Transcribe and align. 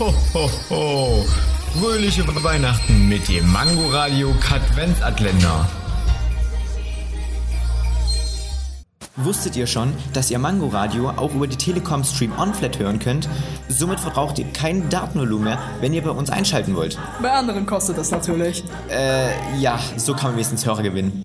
Ho, 0.00 0.14
ho, 0.32 0.50
ho. 0.70 1.26
Fröhliche 1.78 2.26
Weihnachten 2.42 3.06
mit 3.06 3.28
dem 3.28 3.52
Mangoradio 3.52 4.32
Katwenzatländer. 4.40 5.68
Wusstet 9.16 9.56
ihr 9.56 9.66
schon, 9.66 9.92
dass 10.14 10.30
ihr 10.30 10.38
Mangoradio 10.38 11.10
auch 11.10 11.34
über 11.34 11.46
die 11.46 11.56
Telekom 11.56 12.02
Stream 12.02 12.32
On 12.38 12.54
Flat 12.54 12.78
hören 12.78 12.98
könnt? 12.98 13.28
Somit 13.68 14.00
verbraucht 14.00 14.38
ihr 14.38 14.46
kein 14.54 14.88
Datenvolumen 14.88 15.44
mehr, 15.44 15.58
wenn 15.82 15.92
ihr 15.92 16.02
bei 16.02 16.12
uns 16.12 16.30
einschalten 16.30 16.74
wollt. 16.76 16.98
Bei 17.20 17.32
anderen 17.32 17.66
kostet 17.66 17.98
das 17.98 18.10
natürlich. 18.10 18.64
Äh, 18.88 19.60
ja, 19.60 19.78
so 19.98 20.14
kann 20.14 20.30
man 20.30 20.36
wenigstens 20.36 20.64
Hörer 20.64 20.82
gewinnen. 20.82 21.24